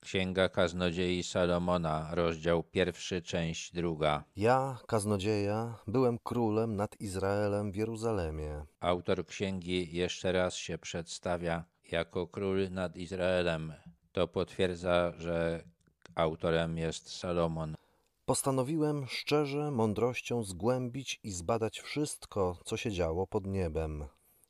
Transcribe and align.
Księga 0.00 0.48
Kaznodziei 0.48 1.22
Salomona, 1.22 2.08
rozdział 2.14 2.62
pierwszy, 2.62 3.22
część 3.22 3.72
druga. 3.72 4.24
Ja, 4.36 4.78
kaznodzieja, 4.86 5.78
byłem 5.86 6.18
królem 6.18 6.76
nad 6.76 7.00
Izraelem 7.00 7.72
w 7.72 7.76
Jeruzalemie. 7.76 8.64
Autor 8.80 9.26
księgi 9.26 9.96
jeszcze 9.96 10.32
raz 10.32 10.54
się 10.54 10.78
przedstawia 10.78 11.64
jako 11.92 12.26
król 12.26 12.70
nad 12.70 12.96
Izraelem. 12.96 13.72
To 14.12 14.28
potwierdza, 14.28 15.12
że 15.18 15.64
autorem 16.14 16.78
jest 16.78 17.10
Salomon. 17.10 17.74
Postanowiłem 18.24 19.06
szczerze 19.06 19.70
mądrością 19.70 20.44
zgłębić 20.44 21.20
i 21.24 21.30
zbadać 21.30 21.80
wszystko, 21.80 22.58
co 22.64 22.76
się 22.76 22.92
działo 22.92 23.26
pod 23.26 23.46
niebem. 23.46 24.04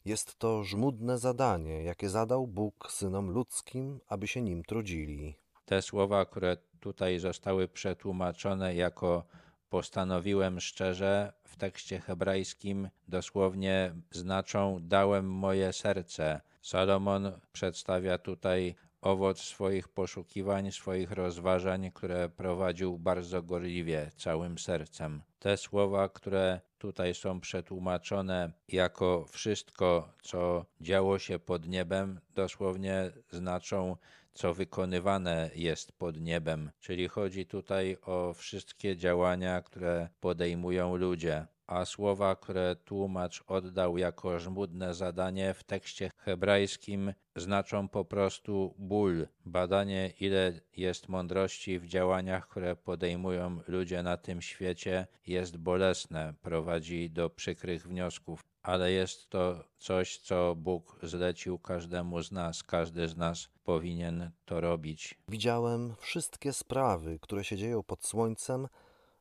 Jest 0.04 0.38
to 0.38 0.64
żmudne 0.64 1.18
zadanie, 1.18 1.82
jakie 1.82 2.08
zadał 2.08 2.46
Bóg 2.46 2.90
synom 2.90 3.30
ludzkim, 3.30 4.00
aby 4.08 4.26
się 4.26 4.42
nim 4.42 4.64
trudzili. 4.64 5.34
Te 5.70 5.82
słowa, 5.82 6.26
które 6.26 6.56
tutaj 6.80 7.18
zostały 7.18 7.68
przetłumaczone 7.68 8.74
jako 8.74 9.24
postanowiłem 9.68 10.60
szczerze, 10.60 11.32
w 11.44 11.56
tekście 11.56 12.00
hebrajskim 12.00 12.88
dosłownie 13.08 13.94
znaczą 14.10 14.78
dałem 14.82 15.30
moje 15.30 15.72
serce. 15.72 16.40
Salomon 16.62 17.32
przedstawia 17.52 18.18
tutaj 18.18 18.74
owoc 19.00 19.40
swoich 19.40 19.88
poszukiwań, 19.88 20.72
swoich 20.72 21.10
rozważań, 21.10 21.90
które 21.94 22.28
prowadził 22.28 22.98
bardzo 22.98 23.42
gorliwie, 23.42 24.10
całym 24.16 24.58
sercem. 24.58 25.22
Te 25.38 25.56
słowa, 25.56 26.08
które 26.08 26.60
tutaj 26.78 27.14
są 27.14 27.40
przetłumaczone 27.40 28.52
jako 28.68 29.24
wszystko, 29.28 30.12
co 30.22 30.64
działo 30.80 31.18
się 31.18 31.38
pod 31.38 31.68
niebem, 31.68 32.20
dosłownie 32.34 33.10
znaczą 33.30 33.96
co 34.34 34.54
wykonywane 34.54 35.50
jest 35.54 35.92
pod 35.92 36.20
niebem, 36.20 36.70
czyli 36.80 37.08
chodzi 37.08 37.46
tutaj 37.46 37.96
o 38.02 38.34
wszystkie 38.34 38.96
działania, 38.96 39.62
które 39.62 40.08
podejmują 40.20 40.96
ludzie 40.96 41.46
a 41.70 41.84
słowa, 41.84 42.36
które 42.36 42.76
tłumacz 42.76 43.44
oddał 43.46 43.98
jako 43.98 44.38
żmudne 44.38 44.94
zadanie 44.94 45.54
w 45.54 45.64
tekście 45.64 46.10
hebrajskim 46.16 47.12
znaczą 47.36 47.88
po 47.88 48.04
prostu 48.04 48.74
ból. 48.78 49.26
Badanie, 49.44 50.12
ile 50.20 50.60
jest 50.76 51.08
mądrości 51.08 51.78
w 51.78 51.86
działaniach, 51.86 52.48
które 52.48 52.76
podejmują 52.76 53.60
ludzie 53.68 54.02
na 54.02 54.16
tym 54.16 54.42
świecie, 54.42 55.06
jest 55.26 55.56
bolesne, 55.56 56.34
prowadzi 56.42 57.10
do 57.10 57.30
przykrych 57.30 57.86
wniosków 57.86 58.40
ale 58.62 58.92
jest 58.92 59.30
to 59.30 59.64
coś, 59.78 60.18
co 60.18 60.54
Bóg 60.54 60.98
zlecił 61.02 61.58
każdemu 61.58 62.22
z 62.22 62.32
nas. 62.32 62.62
Każdy 62.62 63.08
z 63.08 63.16
nas 63.16 63.48
powinien 63.64 64.30
to 64.44 64.60
robić. 64.60 65.18
Widziałem 65.28 65.94
wszystkie 66.00 66.52
sprawy, 66.52 67.18
które 67.22 67.44
się 67.44 67.56
dzieją 67.56 67.82
pod 67.82 68.04
słońcem, 68.04 68.68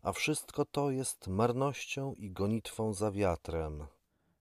a 0.02 0.12
wszystko 0.12 0.66
to 0.66 0.92
jest 0.92 1.28
marnością 1.28 2.14
i 2.14 2.32
gonitwą 2.32 2.94
za 2.94 3.12
wiatrem. 3.12 3.88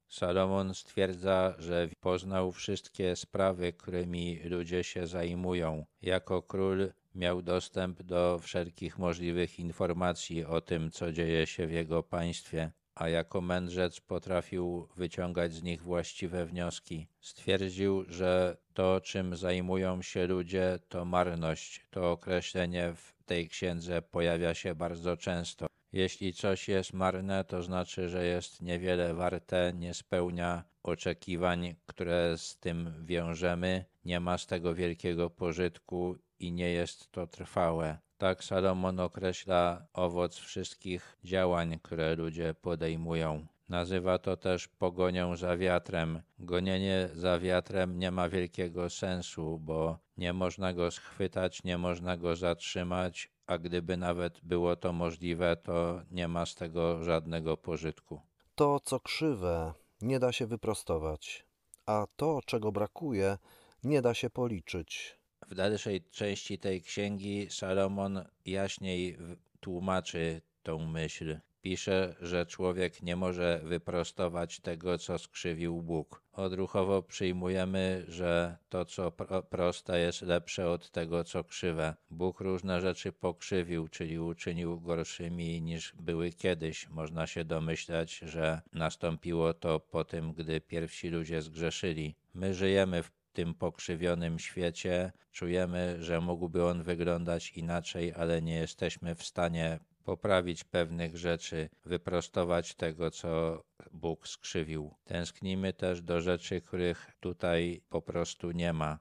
Salomon 0.08 0.74
stwierdza, 0.74 1.54
że 1.58 1.88
poznał 2.00 2.52
wszystkie 2.52 3.16
sprawy, 3.16 3.72
którymi 3.72 4.40
ludzie 4.44 4.84
się 4.84 5.06
zajmują. 5.06 5.86
Jako 6.02 6.42
król 6.42 6.92
miał 7.14 7.42
dostęp 7.42 8.02
do 8.02 8.38
wszelkich 8.42 8.98
możliwych 8.98 9.58
informacji 9.58 10.44
o 10.44 10.60
tym, 10.60 10.90
co 10.90 11.12
dzieje 11.12 11.46
się 11.46 11.66
w 11.66 11.72
jego 11.72 12.02
państwie 12.02 12.72
a 12.98 13.08
jako 13.08 13.40
mędrzec 13.40 14.00
potrafił 14.00 14.88
wyciągać 14.96 15.52
z 15.52 15.62
nich 15.62 15.82
właściwe 15.82 16.46
wnioski. 16.46 17.06
Stwierdził, 17.20 18.04
że 18.08 18.56
to, 18.74 19.00
czym 19.00 19.36
zajmują 19.36 20.02
się 20.02 20.26
ludzie, 20.26 20.78
to 20.88 21.04
marność. 21.04 21.86
To 21.90 22.10
określenie 22.10 22.92
w 22.94 23.22
tej 23.26 23.48
księdze 23.48 24.02
pojawia 24.02 24.54
się 24.54 24.74
bardzo 24.74 25.16
często. 25.16 25.66
Jeśli 25.92 26.32
coś 26.32 26.68
jest 26.68 26.92
marne, 26.92 27.44
to 27.44 27.62
znaczy, 27.62 28.08
że 28.08 28.24
jest 28.24 28.62
niewiele 28.62 29.14
warte, 29.14 29.72
nie 29.74 29.94
spełnia 29.94 30.64
oczekiwań, 30.82 31.74
które 31.86 32.38
z 32.38 32.56
tym 32.56 32.94
wiążemy, 33.06 33.84
nie 34.04 34.20
ma 34.20 34.38
z 34.38 34.46
tego 34.46 34.74
wielkiego 34.74 35.30
pożytku 35.30 36.16
i 36.40 36.52
nie 36.52 36.70
jest 36.70 37.12
to 37.12 37.26
trwałe. 37.26 37.98
Tak 38.18 38.44
Salomon 38.44 39.00
określa 39.00 39.86
owoc 39.92 40.36
wszystkich 40.36 41.18
działań, 41.24 41.78
które 41.82 42.16
ludzie 42.16 42.54
podejmują. 42.54 43.46
Nazywa 43.68 44.18
to 44.18 44.36
też 44.36 44.68
pogonią 44.68 45.36
za 45.36 45.56
wiatrem. 45.56 46.22
Gonienie 46.38 47.08
za 47.14 47.38
wiatrem 47.38 47.98
nie 47.98 48.10
ma 48.10 48.28
wielkiego 48.28 48.90
sensu, 48.90 49.58
bo 49.58 49.98
nie 50.16 50.32
można 50.32 50.72
go 50.72 50.90
schwytać, 50.90 51.64
nie 51.64 51.78
można 51.78 52.16
go 52.16 52.36
zatrzymać, 52.36 53.30
a 53.46 53.58
gdyby 53.58 53.96
nawet 53.96 54.40
było 54.42 54.76
to 54.76 54.92
możliwe, 54.92 55.56
to 55.56 56.00
nie 56.10 56.28
ma 56.28 56.46
z 56.46 56.54
tego 56.54 57.04
żadnego 57.04 57.56
pożytku. 57.56 58.20
To, 58.54 58.80
co 58.80 59.00
krzywe, 59.00 59.72
nie 60.00 60.18
da 60.18 60.32
się 60.32 60.46
wyprostować, 60.46 61.46
a 61.86 62.06
to, 62.16 62.40
czego 62.46 62.72
brakuje, 62.72 63.38
nie 63.84 64.02
da 64.02 64.14
się 64.14 64.30
policzyć. 64.30 65.17
W 65.50 65.54
dalszej 65.54 66.02
części 66.10 66.58
tej 66.58 66.82
księgi 66.82 67.46
Salomon 67.50 68.24
jaśniej 68.46 69.18
tłumaczy 69.60 70.40
tą 70.62 70.86
myśl. 70.86 71.38
Pisze, 71.62 72.14
że 72.20 72.46
człowiek 72.46 73.02
nie 73.02 73.16
może 73.16 73.60
wyprostować 73.64 74.60
tego, 74.60 74.98
co 74.98 75.18
skrzywił 75.18 75.82
Bóg. 75.82 76.22
Odruchowo 76.32 77.02
przyjmujemy, 77.02 78.04
że 78.08 78.56
to, 78.68 78.84
co 78.84 79.12
proste, 79.50 80.00
jest 80.00 80.22
lepsze 80.22 80.70
od 80.70 80.90
tego, 80.90 81.24
co 81.24 81.44
krzywe. 81.44 81.94
Bóg 82.10 82.40
różne 82.40 82.80
rzeczy 82.80 83.12
pokrzywił, 83.12 83.88
czyli 83.88 84.18
uczynił 84.18 84.80
gorszymi 84.80 85.62
niż 85.62 85.94
były 86.00 86.32
kiedyś. 86.32 86.88
Można 86.88 87.26
się 87.26 87.44
domyślać, 87.44 88.18
że 88.18 88.60
nastąpiło 88.72 89.54
to 89.54 89.80
po 89.80 90.04
tym, 90.04 90.32
gdy 90.32 90.60
pierwsi 90.60 91.08
ludzie 91.08 91.42
zgrzeszyli. 91.42 92.14
My 92.34 92.54
żyjemy 92.54 93.02
w 93.02 93.17
tym 93.38 93.54
pokrzywionym 93.54 94.38
świecie 94.38 95.12
czujemy, 95.32 95.96
że 96.00 96.20
mógłby 96.20 96.64
on 96.64 96.82
wyglądać 96.82 97.50
inaczej, 97.50 98.12
ale 98.14 98.42
nie 98.42 98.54
jesteśmy 98.54 99.14
w 99.14 99.22
stanie 99.22 99.80
poprawić 100.04 100.64
pewnych 100.64 101.16
rzeczy, 101.16 101.68
wyprostować 101.84 102.74
tego, 102.74 103.10
co 103.10 103.62
Bóg 103.92 104.28
skrzywił. 104.28 104.94
Tęsknimy 105.04 105.72
też 105.72 106.02
do 106.02 106.20
rzeczy, 106.20 106.60
których 106.60 107.10
tutaj 107.20 107.82
po 107.88 108.02
prostu 108.02 108.50
nie 108.50 108.72
ma. 108.72 108.98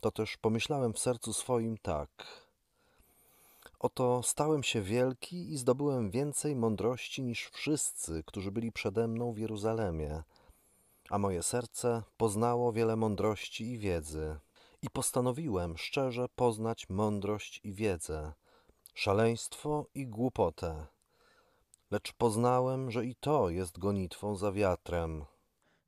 To 0.00 0.10
też 0.10 0.36
pomyślałem 0.36 0.92
w 0.92 0.98
sercu 0.98 1.32
swoim 1.32 1.78
tak. 1.78 2.10
Oto 3.78 4.22
stałem 4.22 4.62
się 4.62 4.82
wielki 4.82 5.52
i 5.52 5.56
zdobyłem 5.56 6.10
więcej 6.10 6.56
mądrości 6.56 7.22
niż 7.22 7.48
wszyscy, 7.48 8.22
którzy 8.26 8.50
byli 8.50 8.72
przede 8.72 9.08
mną 9.08 9.32
w 9.32 9.38
Jeruzalemie 9.38 10.22
a 11.10 11.18
moje 11.18 11.42
serce 11.42 12.02
poznało 12.16 12.72
wiele 12.72 12.96
mądrości 12.96 13.72
i 13.72 13.78
wiedzy. 13.78 14.36
I 14.82 14.90
postanowiłem 14.90 15.78
szczerze 15.78 16.26
poznać 16.36 16.88
mądrość 16.88 17.60
i 17.64 17.72
wiedzę, 17.72 18.32
szaleństwo 18.94 19.86
i 19.94 20.06
głupotę. 20.06 20.86
Lecz 21.90 22.12
poznałem, 22.12 22.90
że 22.90 23.06
i 23.06 23.14
to 23.14 23.50
jest 23.50 23.78
gonitwą 23.78 24.36
za 24.36 24.52
wiatrem. 24.52 25.24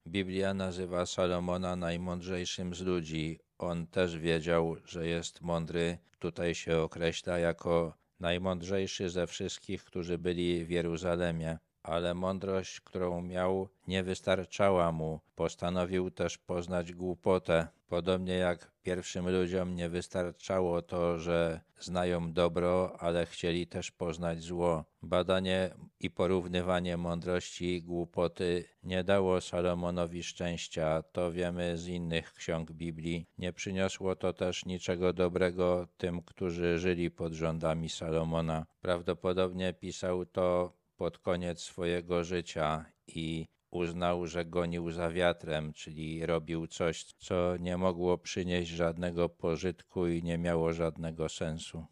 Biblia 0.06 0.54
nazywa 0.54 1.06
Salomona 1.06 1.76
najmądrzejszym 1.76 2.74
z 2.74 2.80
ludzi. 2.80 3.38
On 3.58 3.86
też 3.86 4.18
wiedział, 4.18 4.76
że 4.84 5.06
jest 5.06 5.40
mądry. 5.40 5.98
Tutaj 6.18 6.54
się 6.54 6.78
określa 6.78 7.38
jako 7.38 7.92
najmądrzejszy 8.20 9.10
ze 9.10 9.26
wszystkich, 9.26 9.84
którzy 9.84 10.18
byli 10.18 10.64
w 10.64 10.70
Jeruzalemie 10.70 11.58
ale 11.86 12.14
mądrość, 12.14 12.80
którą 12.80 13.22
miał, 13.22 13.68
nie 13.88 14.02
wystarczała 14.02 14.92
mu. 14.92 15.20
Postanowił 15.36 16.10
też 16.10 16.38
poznać 16.38 16.92
głupotę. 16.92 17.68
Podobnie 17.88 18.34
jak 18.34 18.70
pierwszym 18.82 19.28
ludziom 19.28 19.76
nie 19.76 19.88
wystarczało 19.88 20.82
to, 20.82 21.18
że 21.18 21.60
znają 21.80 22.32
dobro, 22.32 22.96
ale 22.98 23.26
chcieli 23.26 23.66
też 23.66 23.90
poznać 23.90 24.42
zło. 24.42 24.84
Badanie 25.02 25.70
i 26.00 26.10
porównywanie 26.10 26.96
mądrości 26.96 27.64
i 27.64 27.82
głupoty 27.82 28.64
nie 28.82 29.04
dało 29.04 29.40
Salomonowi 29.40 30.22
szczęścia, 30.22 31.02
to 31.12 31.32
wiemy 31.32 31.78
z 31.78 31.88
innych 31.88 32.32
ksiąg 32.32 32.72
Biblii. 32.72 33.26
Nie 33.38 33.52
przyniosło 33.52 34.16
to 34.16 34.32
też 34.32 34.64
niczego 34.64 35.12
dobrego 35.12 35.88
tym, 35.96 36.22
którzy 36.22 36.78
żyli 36.78 37.10
pod 37.10 37.32
rządami 37.32 37.88
Salomona. 37.88 38.66
Prawdopodobnie 38.80 39.72
pisał 39.72 40.26
to 40.26 40.72
pod 40.96 41.18
koniec 41.18 41.60
swojego 41.60 42.24
życia 42.24 42.84
i 43.06 43.46
uznał, 43.70 44.26
że 44.26 44.44
gonił 44.44 44.90
za 44.90 45.10
wiatrem, 45.10 45.72
czyli 45.72 46.26
robił 46.26 46.66
coś, 46.66 47.04
co 47.04 47.56
nie 47.56 47.76
mogło 47.76 48.18
przynieść 48.18 48.70
żadnego 48.70 49.28
pożytku 49.28 50.06
i 50.06 50.22
nie 50.22 50.38
miało 50.38 50.72
żadnego 50.72 51.28
sensu. 51.28 51.86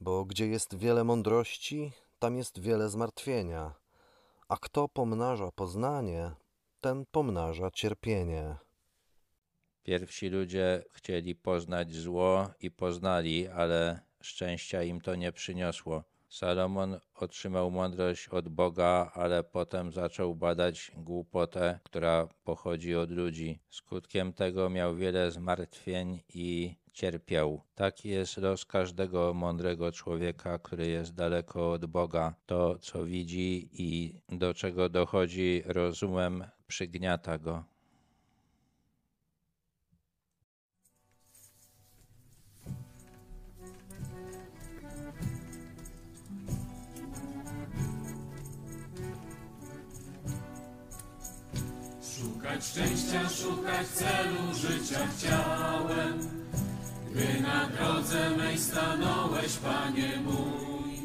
Bo 0.00 0.24
gdzie 0.24 0.46
jest 0.46 0.76
wiele 0.76 1.04
mądrości, 1.04 1.92
tam 2.18 2.36
jest 2.36 2.60
wiele 2.60 2.88
zmartwienia, 2.88 3.74
a 4.48 4.56
kto 4.56 4.88
pomnaża 4.88 5.50
poznanie, 5.52 6.30
ten 6.80 7.04
pomnaża 7.10 7.70
cierpienie. 7.70 8.56
Pierwsi 9.82 10.28
ludzie 10.28 10.84
chcieli 10.92 11.34
poznać 11.34 11.94
zło 11.94 12.50
i 12.60 12.70
poznali, 12.70 13.48
ale 13.48 14.00
szczęścia 14.22 14.82
im 14.82 15.00
to 15.00 15.14
nie 15.14 15.32
przyniosło. 15.32 16.04
Salomon 16.30 17.00
otrzymał 17.14 17.70
mądrość 17.70 18.28
od 18.28 18.48
Boga, 18.48 19.10
ale 19.14 19.44
potem 19.44 19.92
zaczął 19.92 20.34
badać 20.34 20.92
głupotę, 20.96 21.80
która 21.82 22.28
pochodzi 22.44 22.96
od 22.96 23.10
ludzi. 23.10 23.60
Skutkiem 23.70 24.32
tego 24.32 24.70
miał 24.70 24.96
wiele 24.96 25.30
zmartwień 25.30 26.20
i 26.28 26.74
cierpiał. 26.92 27.62
Tak 27.74 28.04
jest 28.04 28.36
los 28.36 28.64
każdego 28.64 29.34
mądrego 29.34 29.92
człowieka, 29.92 30.58
który 30.58 30.86
jest 30.86 31.14
daleko 31.14 31.72
od 31.72 31.86
Boga. 31.86 32.34
To, 32.46 32.78
co 32.78 33.04
widzi 33.04 33.68
i 33.72 34.20
do 34.28 34.54
czego 34.54 34.88
dochodzi 34.88 35.62
rozumem, 35.66 36.44
przygniata 36.66 37.38
go. 37.38 37.64
Szczęścia, 52.60 53.28
szukać 53.28 53.86
celu 53.86 54.54
życia 54.54 54.98
chciałem, 55.16 56.18
gdy 57.10 57.40
na 57.40 57.66
drodze 57.66 58.30
mej 58.30 58.58
stanąłeś, 58.58 59.56
Panie 59.56 60.20
mój. 60.24 61.00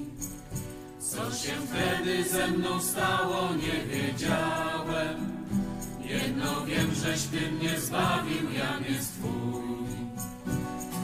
Co 1.00 1.32
się 1.36 1.52
wtedy 1.68 2.30
ze 2.30 2.48
mną 2.48 2.82
stało, 2.82 3.50
nie 3.54 3.96
wiedziałem. 3.96 5.32
Jedno 6.00 6.66
wiem, 6.66 6.92
żeś 6.96 7.24
Ty 7.24 7.52
mnie 7.52 7.80
zbawił, 7.80 8.52
Jan 8.52 8.84
jest 8.84 9.14
Twój. 9.20 9.86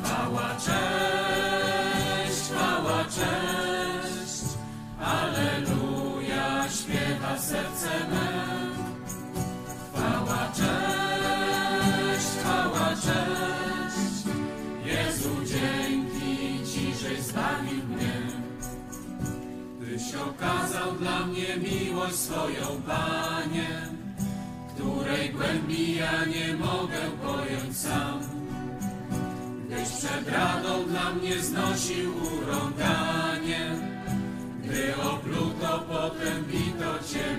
Chwała, 0.03 0.56
cześć, 0.56 2.42
chwała, 2.51 3.03
cześć, 3.03 3.70
okazał 20.61 20.91
dla 20.91 21.25
mnie 21.25 21.57
miłość 21.57 22.15
swoją, 22.15 22.81
Panie, 22.87 23.87
której 24.75 25.29
głębi 25.29 25.95
ja 25.95 26.25
nie 26.25 26.53
mogę 26.53 26.99
pojąć 27.23 27.77
sam. 27.77 28.19
Gdyś 29.67 29.89
przed 29.89 30.29
radą 30.29 30.83
dla 30.87 31.13
mnie 31.13 31.39
znosił 31.39 32.13
urąganie, 32.37 33.75
gdy 34.63 34.95
opluto, 34.95 35.83
potem 35.89 36.45
bito 36.45 36.99
Ciebie 37.13 37.30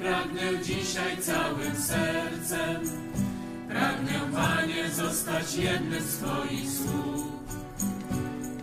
Pragnę 0.00 0.62
dzisiaj 0.64 1.16
całym 1.16 1.76
sercem, 1.76 2.82
pragnę, 3.68 4.12
Panie, 4.34 4.90
zostać 4.90 5.54
jednym 5.56 6.02
z 6.02 6.16
Twoich 6.16 6.70
słów. 6.70 7.32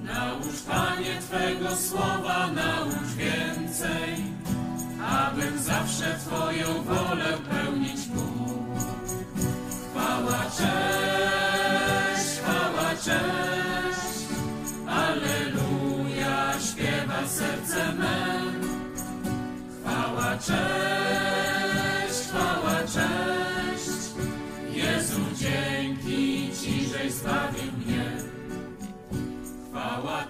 Naucz, 0.04 0.62
Panie, 0.68 1.22
Twego 1.22 1.76
słowa, 1.76 2.48
naucz 2.52 3.10
więcej, 3.18 4.16
abym 5.10 5.60
zawsze 5.60 6.16
Twoją 6.20 6.84
wolę 6.84 7.38
pełnić 7.50 8.08
mógł. 8.08 8.80
Chwała, 9.92 10.44
cześć, 10.58 12.40
chwała, 12.40 12.90
cześć, 12.96 14.26
Alleluja, 14.88 16.54
śpiewa 16.60 17.28
serce 17.28 17.94
me. 17.94 18.40
Chwała, 19.84 20.38
cześć, 20.38 20.69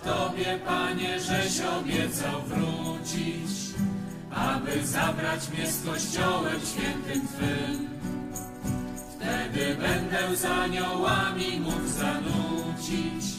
Tobie, 0.09 0.59
Panie, 0.65 1.19
żeś 1.19 1.61
obiecał 1.61 2.41
wrócić, 2.41 3.51
aby 4.31 4.88
zabrać 4.88 5.50
mnie 5.50 5.71
z 5.71 5.85
Kościołem 5.85 6.59
świętym 6.65 7.27
Twym. 7.27 7.89
Wtedy 9.15 9.75
będę 9.75 10.35
z 10.35 10.45
aniołami 10.45 11.59
mógł 11.59 11.88
zanucić. 11.88 13.35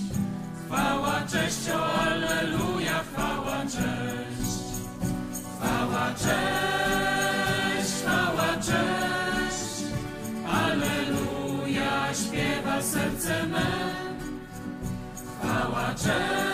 Chwała, 0.67 1.23
cześć, 1.33 1.71
o 1.75 1.93
Alleluja, 2.03 3.05
chwała, 3.13 3.63
cześć. 3.63 4.61
Chwała, 5.57 6.15
cześć, 6.15 7.93
chwała, 8.03 8.57
cześć. 8.57 9.85
Alleluja, 10.53 12.15
śpiewa 12.15 12.83
serce 12.83 13.47
me. 13.47 13.67
Chwała, 15.41 15.95
cześć, 15.95 16.50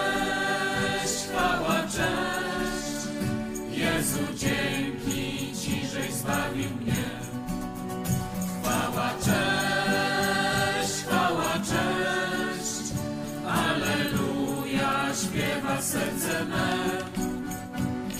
serce 15.96 16.44
me. 16.44 16.68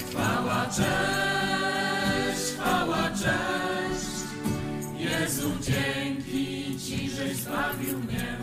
Chwała, 0.09 0.67
cześć, 0.67 2.45
chwała, 2.55 3.11
cześć. 3.11 4.17
Jezu, 4.99 5.51
dzięki 5.61 6.79
Ci, 6.79 7.11
żeś 7.11 7.37
zbawił 7.37 7.99
mnie. 7.99 8.37